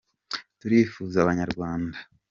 [0.59, 1.97] Turifuza n’Abanyarwanda.